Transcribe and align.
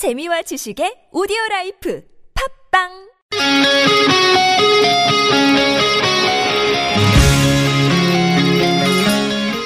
재미와 0.00 0.40
지식의 0.40 1.12
audio 1.12 1.36
life 1.50 2.02
팟빵 2.72 2.88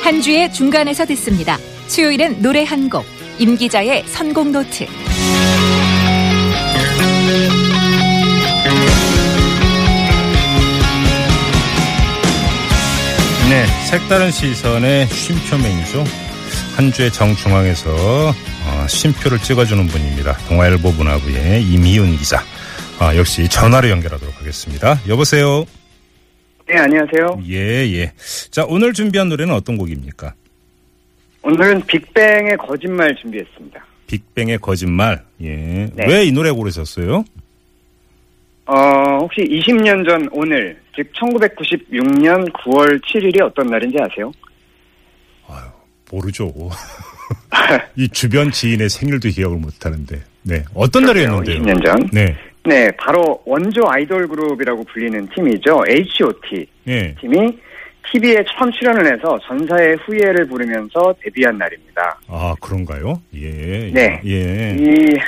한 0.03 0.21
주의 0.21 0.53
중간에서 0.53 1.07
듣습니다. 1.07 1.57
수요일은 1.87 2.43
노래 2.43 2.65
한 2.65 2.91
곡, 2.91 3.05
임 3.39 3.57
기자의 3.57 4.03
선곡 4.09 4.49
노트. 4.49 4.87
네, 13.51 13.67
색다른 13.89 14.33
시선의 14.33 15.07
쉼표 15.07 15.59
맹주 15.59 16.03
한 16.75 16.91
주의 16.91 17.13
정중앙에서 17.13 18.35
어, 18.67 18.87
쉼표를 18.89 19.39
찍어주는 19.39 19.87
분입니다. 19.87 20.37
동아일보 20.49 20.93
문화부의 20.93 21.63
임희훈 21.63 22.17
기자. 22.17 22.41
아, 22.99 23.15
역시 23.17 23.49
전화로 23.49 23.91
연결하도록 23.91 24.41
하겠습니다. 24.41 24.99
여보세요. 25.09 25.65
네, 26.67 26.79
안녕하세요. 26.79 27.43
예, 27.49 27.57
예. 27.93 28.13
자, 28.51 28.65
오늘 28.67 28.93
준비한 28.93 29.29
노래는 29.29 29.55
어떤 29.55 29.77
곡입니까? 29.77 30.35
오늘은 31.43 31.83
빅뱅의 31.87 32.57
거짓말 32.57 33.15
준비했습니다. 33.17 33.85
빅뱅의 34.07 34.59
거짓말. 34.59 35.23
예. 35.43 35.91
네. 35.95 36.07
왜이 36.09 36.33
노래 36.33 36.51
고르셨어요? 36.51 37.25
어, 38.67 39.19
혹시 39.21 39.43
20년 39.43 40.09
전 40.09 40.27
오늘, 40.33 40.81
즉 40.97 41.13
1996년 41.13 42.51
9월 42.53 42.99
7일이 43.03 43.43
어떤 43.43 43.67
날인지 43.67 43.99
아세요? 44.01 44.33
모르죠. 46.11 46.53
이 47.97 48.09
주변 48.09 48.51
지인의 48.51 48.89
생일도 48.89 49.29
기억을 49.31 49.59
못 49.59 49.85
하는데. 49.85 50.21
네. 50.43 50.65
어떤 50.75 51.05
날이었는데요? 51.05 51.61
20년 51.61 51.85
전. 51.85 52.09
네. 52.13 52.37
네, 52.67 52.91
바로 52.97 53.43
원조 53.45 53.83
아이돌 53.87 54.27
그룹이라고 54.27 54.85
불리는 54.85 55.29
팀이죠. 55.35 55.85
H.O.T. 55.87 56.67
예. 56.89 57.15
팀이 57.21 57.59
TV에 58.11 58.45
처음 58.51 58.71
출연을 58.73 59.13
해서 59.13 59.39
전사의 59.47 59.97
후예를 60.07 60.47
부르면서 60.47 61.15
데뷔한 61.21 61.59
날입니다. 61.59 62.19
아, 62.29 62.55
그런가요? 62.61 63.21
예. 63.35 63.91
네. 63.93 64.21
예. 64.25 64.77
이 64.79 65.19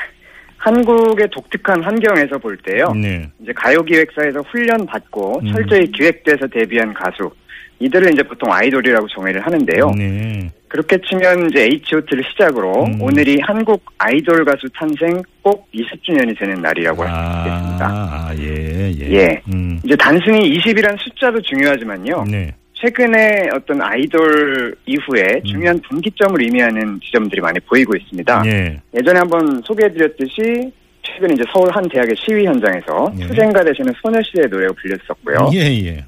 한국의 0.58 1.28
독특한 1.30 1.82
환경에서 1.82 2.38
볼 2.38 2.56
때요. 2.58 2.92
네. 2.92 3.28
이제 3.40 3.52
가요 3.54 3.82
기획사에서 3.82 4.40
훈련 4.50 4.84
받고 4.86 5.40
음. 5.40 5.52
철저히 5.52 5.86
기획돼서 5.92 6.46
데뷔한 6.48 6.92
가수. 6.94 7.30
이들을 7.78 8.12
이제 8.12 8.22
보통 8.22 8.50
아이돌이라고 8.50 9.06
정의를 9.08 9.44
하는데요. 9.44 9.90
네. 9.90 10.50
그렇게 10.76 10.98
치면 11.08 11.48
이제 11.48 11.62
H.O.T를 11.62 12.22
시작으로 12.32 12.84
음. 12.84 13.00
오늘이 13.00 13.38
한국 13.40 13.82
아이돌 13.96 14.44
가수 14.44 14.68
탄생 14.74 15.22
꼭 15.40 15.66
20주년이 15.72 16.38
되는 16.38 16.60
날이라고 16.60 17.02
할수 17.02 17.48
있겠습니다. 17.48 17.86
아, 17.88 18.34
예, 18.38 18.92
예. 18.92 19.12
예. 19.12 19.42
음. 19.54 19.80
이제 19.82 19.96
단순히 19.96 20.58
20이란 20.58 20.94
숫자도 20.98 21.40
중요하지만요. 21.40 22.24
네. 22.30 22.54
최근에 22.74 23.48
어떤 23.54 23.80
아이돌 23.80 24.76
이후에 24.84 25.40
중요한 25.46 25.80
분기점을 25.88 26.42
의미하는 26.42 27.00
지점들이 27.02 27.40
많이 27.40 27.58
보이고 27.60 27.96
있습니다. 27.96 28.42
음. 28.42 28.46
예. 28.46 28.80
예전에 28.98 29.20
한번 29.20 29.62
소개해드렸듯이 29.64 30.70
최근 31.00 31.32
이제 31.32 31.42
서울 31.54 31.70
한 31.74 31.88
대학의 31.88 32.14
시위 32.18 32.44
현장에서 32.44 33.10
예. 33.18 33.26
투쟁가 33.28 33.64
대신에 33.64 33.90
소녀시대의 34.02 34.48
노래가 34.50 34.74
불렸었고요. 34.74 35.50
예, 35.54 35.86
예. 35.86 36.04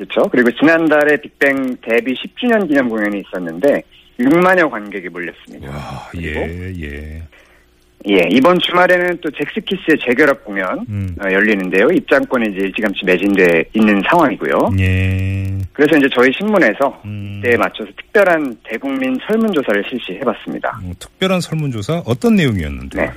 그렇죠. 0.00 0.22
그리고 0.30 0.50
지난달에 0.52 1.18
빅뱅 1.18 1.76
데뷔 1.82 2.14
10주년 2.14 2.66
기념 2.66 2.88
공연이 2.88 3.20
있었는데 3.20 3.82
6만여 4.18 4.70
관객이 4.70 5.10
몰렸습니다. 5.10 5.68
와, 5.68 6.10
예, 6.16 6.72
예. 6.80 7.22
예, 8.08 8.28
이번 8.30 8.58
주말에는 8.58 9.18
또 9.20 9.30
잭스키스의 9.30 9.98
재결합 10.02 10.42
공연 10.42 10.86
음. 10.88 11.14
어, 11.22 11.30
열리는데요. 11.30 11.88
입장권이 11.92 12.48
이제 12.50 12.66
일찌감치 12.66 13.04
매진돼 13.04 13.64
있는 13.74 14.00
상황이고요. 14.08 14.70
예. 14.78 15.58
그래서 15.74 15.98
이제 15.98 16.08
저희 16.14 16.32
신문에서 16.32 17.02
음. 17.04 17.42
때에 17.44 17.58
맞춰서 17.58 17.90
특별한 17.98 18.56
대국민 18.64 19.18
설문조사를 19.26 19.84
실시해봤습니다. 19.86 20.80
뭐 20.82 20.94
특별한 20.98 21.42
설문조사 21.42 22.02
어떤 22.06 22.36
내용이었는데? 22.36 23.02
네. 23.02 23.12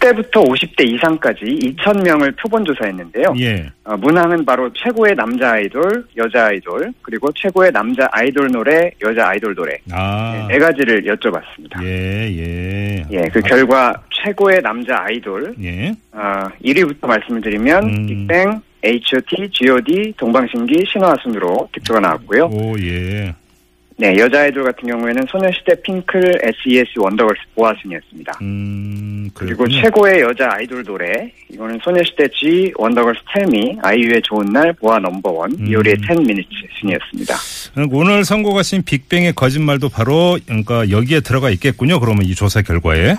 10대부터 0.00 0.46
50대 0.48 0.86
이상까지 0.94 1.44
2,000명을 1.44 2.36
표본 2.36 2.64
조사했는데요. 2.64 3.34
예. 3.38 3.70
어, 3.84 3.96
문항은 3.96 4.44
바로 4.44 4.70
최고의 4.72 5.14
남자 5.14 5.52
아이돌, 5.52 6.06
여자 6.16 6.46
아이돌, 6.46 6.92
그리고 7.02 7.30
최고의 7.32 7.70
남자 7.72 8.08
아이돌 8.10 8.48
노래, 8.48 8.90
여자 9.02 9.28
아이돌 9.28 9.54
노래 9.54 9.76
아. 9.92 10.46
네 10.48 10.58
가지를 10.58 11.02
여쭤봤습니다. 11.04 11.82
예, 11.84 12.28
예. 12.30 13.04
예, 13.10 13.22
그 13.32 13.40
결과 13.40 13.94
최고의 14.10 14.60
남자 14.62 15.02
아이돌 15.04 15.54
예. 15.62 15.92
어, 16.12 16.48
1위부터 16.64 17.06
말씀을 17.06 17.40
드리면 17.42 17.84
음. 17.84 18.06
빅뱅, 18.06 18.60
H.O.T, 18.82 19.50
G.O.D, 19.52 20.14
동방신기, 20.16 20.84
신화 20.90 21.14
순으로 21.22 21.68
득표가 21.72 22.00
나왔고요. 22.00 22.46
오, 22.46 22.74
예. 22.80 23.34
네, 24.00 24.16
여자 24.16 24.40
아이돌 24.40 24.64
같은 24.64 24.88
경우에는 24.88 25.26
소녀시대 25.28 25.74
핑클, 25.82 26.40
S.E.S, 26.42 26.98
원더걸스 26.98 27.42
보아순이었습니다. 27.54 28.38
음, 28.40 29.28
그리고. 29.34 29.68
최고의 29.68 30.22
여자 30.22 30.48
아이돌 30.52 30.82
노래 30.84 31.30
이거는 31.50 31.78
소녀시대 31.82 32.28
G, 32.28 32.72
원더걸스 32.76 33.20
텔미, 33.34 33.76
아이유의 33.82 34.22
좋은 34.24 34.46
날, 34.46 34.72
보아 34.72 34.98
넘버원, 35.00 35.52
음. 35.52 35.66
이효리의 35.66 35.96
10 36.00 36.18
미니츠 36.18 36.48
순이었습니다. 36.80 37.34
오늘 37.92 38.24
선고하신 38.24 38.84
빅뱅의 38.84 39.34
거짓말도 39.34 39.90
바로 39.90 40.38
그러니까 40.46 40.88
여기에 40.88 41.20
들어가 41.20 41.50
있겠군요. 41.50 42.00
그러면 42.00 42.24
이 42.24 42.34
조사 42.34 42.62
결과에. 42.62 43.16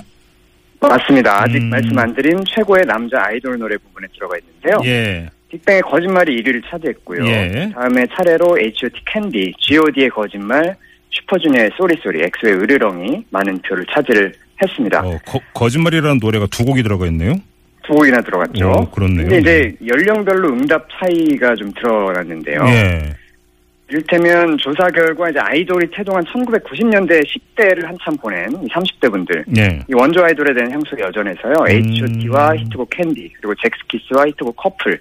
맞습니다. 0.80 1.44
아직 1.44 1.58
음. 1.58 1.70
말씀 1.70 2.00
안 2.00 2.12
드린 2.16 2.44
최고의 2.56 2.86
남자 2.88 3.24
아이돌 3.28 3.60
노래 3.60 3.78
부분에 3.78 4.08
들어가 4.16 4.36
있는데요. 4.40 4.80
예. 4.86 5.30
빅뱅의 5.52 5.82
거짓말이 5.82 6.42
1위를 6.42 6.62
차지했고요. 6.70 7.26
예. 7.28 7.72
다음에 7.74 8.06
차례로 8.16 8.58
H.O.T 8.60 9.02
캔디, 9.06 9.54
G.O.D의 9.60 10.10
거짓말, 10.10 10.76
슈퍼주니어의 11.12 11.72
Sorry 11.78 11.99
Sorry, 11.99 12.24
엑소의 12.24 12.54
으르렁이 12.56 13.26
많은 13.30 13.60
표를 13.60 13.86
차지를 13.94 14.34
했습니다. 14.62 15.02
어, 15.02 15.20
거, 15.26 15.40
거짓말이라는 15.54 16.20
노래가 16.22 16.48
두 16.48 16.64
곡이 16.64 16.84
들어가 16.84 17.06
있네요. 17.08 17.34
두 17.84 17.94
곡이나 17.94 18.22
들어갔죠. 18.22 18.72
오, 18.72 18.90
그렇네요. 18.92 19.28
근데 19.28 19.40
이제 19.40 19.76
연령별로 19.86 20.50
응답 20.50 20.88
차이가 20.92 21.56
좀 21.56 21.72
드러났는데요. 21.74 22.64
예. 22.68 23.16
이를테면 23.92 24.58
조사 24.58 24.88
결과 24.90 25.30
이제 25.30 25.40
아이돌이 25.40 25.88
태동한 25.92 26.24
1990년대 26.24 27.26
10대를 27.26 27.84
한참 27.84 28.16
보낸 28.16 28.50
이 28.64 28.68
30대 28.70 29.12
분들. 29.12 29.46
예. 29.58 29.80
이 29.90 29.94
원조 29.94 30.24
아이돌에 30.24 30.54
대한 30.54 30.72
향수가 30.72 31.02
여전해서요. 31.08 31.56
음. 31.60 31.68
H.O.T.와 31.68 32.56
히트곡 32.56 32.90
캔디 32.90 33.34
그리고 33.42 33.54
젝스키스와 33.56 34.28
히트곡 34.28 34.56
커플을 34.56 34.98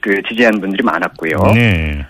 그 0.00 0.22
지지한 0.28 0.60
분들이 0.60 0.82
많았고요. 0.82 1.54
네. 1.54 2.04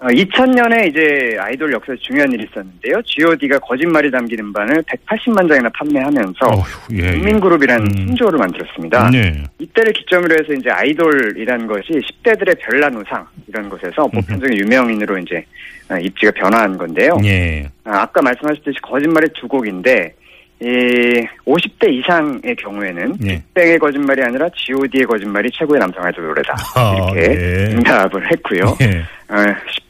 어, 0.00 0.06
2000년에 0.06 0.88
이제 0.88 1.36
아이돌 1.40 1.72
역사에서 1.72 2.00
중요한 2.00 2.30
일이 2.32 2.46
있었는데요. 2.48 3.02
G.O.D가 3.04 3.58
거짓말이 3.58 4.10
담기는 4.10 4.52
반을 4.52 4.82
180만 4.82 5.48
장이나 5.48 5.68
판매하면서 5.70 6.46
어휴, 6.46 6.96
예. 7.02 7.08
예. 7.08 7.12
국민그룹이라는 7.14 7.86
음. 7.86 8.06
신조어를 8.06 8.38
만들었습니다. 8.38 9.10
네. 9.10 9.42
이때를 9.58 9.92
기점으로 9.92 10.36
해서 10.38 10.52
이제 10.52 10.70
아이돌이라는 10.70 11.66
것이 11.66 11.88
10대들의 11.88 12.58
별난 12.60 12.94
우상 12.96 13.26
이런 13.48 13.68
곳에서 13.68 14.06
보편적인 14.06 14.56
유명인으로 14.56 15.18
이제 15.18 15.44
어, 15.90 15.96
입지가 15.96 16.30
변화한 16.32 16.78
건데요. 16.78 17.18
예. 17.24 17.68
아, 17.82 18.02
아까 18.02 18.22
말씀하셨듯이 18.22 18.78
거짓말이 18.80 19.28
두 19.34 19.48
곡인데 19.48 20.14
이 20.60 21.26
50대 21.46 21.88
이상의 21.88 22.56
경우에는 22.56 23.16
예. 23.26 23.42
빅뱅의 23.54 23.78
거짓말이 23.78 24.22
아니라 24.22 24.48
G.O.D의 24.56 25.04
거짓말이 25.04 25.48
최고의 25.52 25.78
남성 25.78 26.04
아이돌 26.04 26.24
노래다 26.26 26.54
아, 26.74 26.94
이렇게 27.14 27.28
네. 27.28 27.74
응답을 27.76 28.32
했고요. 28.32 28.76
예. 28.82 28.98
어, 29.28 29.36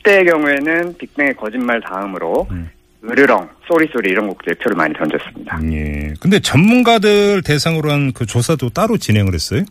10대의 0.05 0.29
경우에는 0.31 0.95
빅뱅의 0.99 1.35
거짓말 1.37 1.81
다음으로 1.81 2.47
음. 2.51 2.69
으르렁, 3.03 3.49
Sorry 3.67 3.89
Sorry 3.89 4.11
이런 4.11 4.27
곡들 4.27 4.55
표를 4.57 4.77
많이 4.77 4.93
던졌습니다. 4.93 5.59
예. 5.73 6.13
근데 6.21 6.39
전문가들 6.41 7.43
대상으로 7.43 7.91
한 7.91 8.13
그 8.13 8.27
조사도 8.27 8.69
따로 8.71 8.99
진행을 8.99 9.33
했어요? 9.33 9.63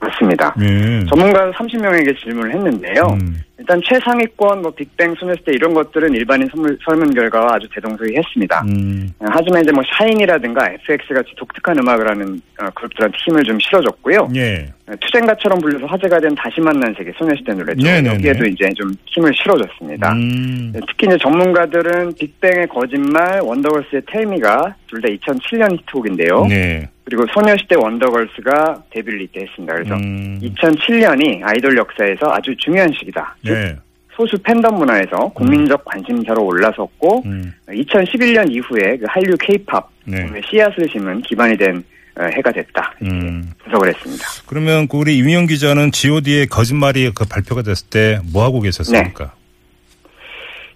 맞습니다. 0.00 0.52
예. 0.60 1.04
전문가 1.08 1.48
30명에게 1.52 2.18
질문을 2.20 2.54
했는데요. 2.54 3.02
음. 3.20 3.40
일단 3.62 3.80
최상위권, 3.84 4.60
뭐 4.60 4.72
빅뱅, 4.72 5.14
소녀시대 5.14 5.52
이런 5.52 5.72
것들은 5.72 6.12
일반인 6.14 6.48
설문, 6.52 6.76
설문 6.84 7.14
결과와 7.14 7.54
아주 7.54 7.68
대동소이했습니다. 7.72 8.62
음. 8.66 9.08
어, 9.20 9.26
하지만 9.28 9.62
이제 9.62 9.70
뭐 9.70 9.84
샤이니라든가 9.96 10.72
FX 10.72 11.14
같이 11.14 11.30
독특한 11.36 11.78
음악을 11.78 12.10
하는 12.10 12.40
어, 12.60 12.68
그룹들한테 12.74 13.16
힘을 13.24 13.44
좀 13.44 13.60
실어줬고요. 13.60 14.30
예. 14.34 14.68
어, 14.88 14.94
투쟁가처럼 15.00 15.60
불려서 15.60 15.86
화제가 15.86 16.18
된 16.18 16.34
다시 16.34 16.60
만난 16.60 16.92
세계 16.98 17.12
소녀시대 17.16 17.52
노래죠. 17.54 17.86
네네네. 17.86 18.14
여기에도 18.14 18.44
이제 18.46 18.68
좀 18.74 18.92
힘을 19.06 19.32
실어줬습니다. 19.32 20.12
음. 20.12 20.72
네, 20.72 20.80
특히 20.88 21.06
이제 21.06 21.16
전문가들은 21.18 22.14
빅뱅의 22.18 22.66
거짓말, 22.66 23.40
원더걸스의 23.42 24.02
Tell 24.10 24.42
Me가 24.42 24.74
둘 24.88 25.00
다 25.00 25.08
2007년 25.08 25.72
히트곡인데요. 25.78 26.46
네. 26.46 26.88
그리고 27.04 27.24
소녀시대 27.32 27.74
원더걸스가 27.76 28.84
데뷔를 28.90 29.22
이때 29.22 29.40
했습니다. 29.42 29.74
그래서 29.74 29.94
음. 29.96 30.38
2007년이 30.40 31.40
아이돌 31.42 31.76
역사에서 31.76 32.30
아주 32.30 32.54
중요한 32.56 32.92
시기다. 32.92 33.34
즉 33.44 33.51
네. 33.54 33.76
소수 34.14 34.36
팬덤 34.42 34.76
문화에서 34.76 35.28
국민적 35.34 35.84
관심사로 35.86 36.44
올라섰고 36.44 37.22
음. 37.24 37.52
2011년 37.68 38.50
이후에 38.50 38.98
그 38.98 39.04
한류 39.08 39.34
케이팝 39.40 39.88
네. 40.04 40.28
씨앗을 40.50 40.86
심은 40.90 41.22
기반이 41.22 41.56
된 41.56 41.82
어, 42.14 42.24
해가 42.24 42.52
됐다 42.52 42.94
이렇게 43.00 43.16
음. 43.16 43.50
분석을 43.64 43.88
했습니다. 43.88 44.24
그러면 44.46 44.86
그 44.86 44.98
우리 44.98 45.16
이미영 45.16 45.46
기자는 45.46 45.92
G.O.D의 45.92 46.46
거짓말이 46.48 47.10
그 47.14 47.24
발표가 47.24 47.62
됐을 47.62 47.86
때 47.88 48.20
뭐 48.32 48.44
하고 48.44 48.60
계셨습니까? 48.60 49.32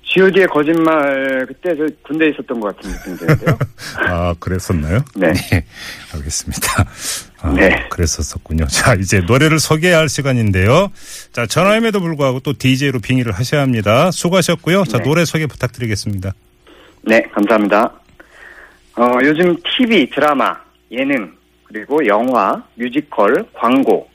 G.O.D의 0.05 0.46
거짓말 0.46 1.44
그때 1.46 1.76
저 1.76 1.87
군대에 2.05 2.31
있었던 2.31 2.58
것 2.58 2.75
같은 2.75 2.90
느낌이 2.90 3.17
드는데요. 3.19 3.58
아, 4.08 4.34
그랬었나요? 4.40 5.05
네. 5.14 5.26
알겠습니다. 6.14 6.84
아, 7.46 7.52
네. 7.52 7.87
그랬었었군요. 7.90 8.66
자, 8.69 8.94
이제 8.94 9.20
노래를 9.20 9.58
소개할 9.58 10.08
시간인데요. 10.08 10.90
자, 11.32 11.46
전화임에도 11.46 12.00
불구하고 12.00 12.40
또 12.40 12.52
DJ로 12.52 12.98
빙의를 13.00 13.32
하셔야 13.32 13.62
합니다. 13.62 14.10
수고하셨고요. 14.10 14.84
자, 14.84 14.98
네. 14.98 15.04
노래 15.04 15.25
소개 15.25 15.46
부탁드리겠습니다. 15.46 16.32
네, 17.02 17.22
감사합니다. 17.32 17.93
어, 18.98 19.19
요즘 19.22 19.56
TV, 19.76 20.10
드라마, 20.10 20.56
예능, 20.90 21.32
그리고 21.64 22.04
영화, 22.06 22.62
뮤지컬, 22.75 23.44
광고, 23.52 24.08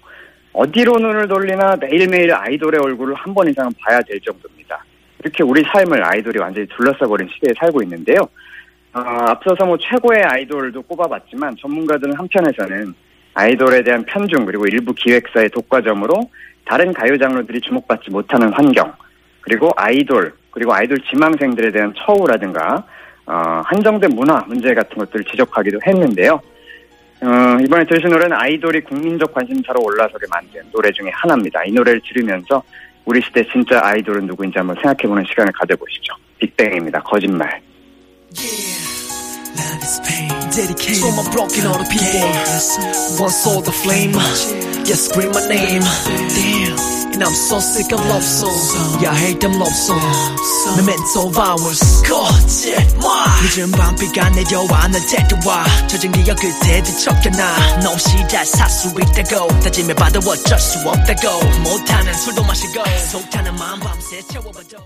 어디로 0.53 0.99
눈을 0.99 1.27
돌리나 1.27 1.77
매일매일 1.79 2.33
아이돌의 2.33 2.81
얼굴을 2.81 3.15
한 3.15 3.33
번 3.33 3.47
이상은 3.49 3.71
봐야 3.79 4.01
될 4.01 4.19
정도입니다. 4.19 4.83
이렇게 5.19 5.43
우리 5.43 5.63
삶을 5.63 6.03
아이돌이 6.03 6.39
완전히 6.39 6.67
둘러싸버린 6.67 7.29
시대에 7.33 7.53
살고 7.57 7.81
있는데요. 7.83 8.17
어, 8.93 8.99
앞서서 8.99 9.65
뭐 9.65 9.77
최고의 9.77 10.21
아이돌도 10.23 10.81
꼽아봤지만 10.81 11.55
전문가들은 11.61 12.17
한편에서는 12.17 12.93
아이돌에 13.33 13.83
대한 13.83 14.03
편중 14.05 14.45
그리고 14.45 14.65
일부 14.67 14.93
기획사의 14.93 15.49
독과점으로 15.49 16.29
다른 16.65 16.93
가요 16.93 17.17
장르들이 17.17 17.61
주목받지 17.61 18.11
못하는 18.11 18.51
환경 18.53 18.93
그리고 19.41 19.71
아이돌 19.75 20.33
그리고 20.51 20.73
아이돌 20.73 20.97
지망생들에 21.09 21.71
대한 21.71 21.93
처우라든가 21.97 22.85
어, 23.25 23.61
한정된 23.65 24.11
문화 24.13 24.43
문제 24.47 24.73
같은 24.73 24.97
것들을 24.97 25.23
지적하기도 25.25 25.79
했는데요. 25.85 26.41
어, 27.21 27.57
이번에 27.63 27.85
들으신 27.85 28.09
노래는 28.09 28.35
아이돌이 28.35 28.81
국민적 28.81 29.33
관심사로 29.33 29.79
올라서게 29.81 30.25
만든 30.29 30.61
노래 30.71 30.91
중에 30.91 31.09
하나입니다. 31.13 31.63
이 31.65 31.71
노래를 31.71 32.01
들으면서 32.07 32.63
우리 33.05 33.21
시대 33.21 33.43
진짜 33.51 33.79
아이돌은 33.83 34.25
누구인지 34.27 34.57
한번 34.57 34.75
생각해보는 34.75 35.23
시간을 35.29 35.53
가져보시죠. 35.53 36.13
빅뱅입니다. 36.39 37.01
거짓말. 37.03 37.61
Love 39.57 40.20
is 40.50 40.50
pain, 40.50 40.50
dedicated. 40.50 40.96
So 40.96 41.08
I'm 41.08 41.30
broken 41.32 41.66
all 41.66 41.78
the 41.78 41.88
people. 41.90 43.22
One 43.22 43.30
soul 43.30 43.62
the 43.62 43.72
flame. 43.72 44.12
Yes, 44.86 45.08
scream 45.08 45.32
my 45.32 45.46
name. 45.48 45.82
Damn. 45.82 46.96
And 47.16 47.24
I'm 47.24 47.34
so 47.34 47.60
sick 47.60 47.92
of 47.92 48.00
love 48.06 48.22
songs. 48.22 49.00
Yeah, 49.00 49.12
I 49.12 49.16
hate 49.16 49.40
them 49.40 49.58
love 49.58 49.72
songs. 49.72 50.76
Memento 50.76 51.30
vows. 51.30 52.02
거짓말. 52.02 53.08
늦은 53.42 53.70
밤비가 53.72 54.28
내려와 54.30 54.88
널 54.88 55.00
데려와. 55.06 55.64
젖은 55.86 56.12
기억 56.12 56.36
끝에 56.38 56.82
뒤척여놔. 56.82 57.80
너 57.80 57.92
없이 57.92 58.08
잘 58.28 58.44
살 58.44 58.68
수 58.68 58.88
있다고. 58.88 59.48
다짐해봐도 59.60 60.20
어쩔 60.28 60.58
수 60.58 60.78
없다고. 60.86 61.44
못하는 61.60 62.12
술도 62.14 62.42
마시고. 62.44 62.84
속타는 63.10 63.54
마음 63.56 63.80
밤새 63.80 64.20
채워봐도. 64.30 64.76